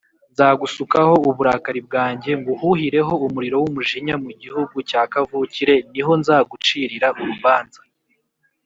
[0.31, 7.81] Nzagusukaho uburakari bwanjye nguhuhireho umuriro w’umujinya mu gihugu cya kavukire ni ho nzagucirira urubanza